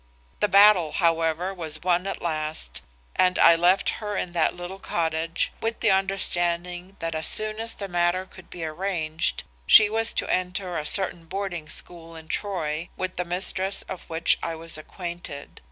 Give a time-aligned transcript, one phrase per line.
[0.39, 2.81] The battle, however, was won at last
[3.15, 7.75] and I left her in that little cottage, with the understanding that as soon as
[7.75, 12.89] the matter could be arranged, she was to enter a certain boarding school in Troy
[12.97, 15.59] with the mistress of which I was acquainted.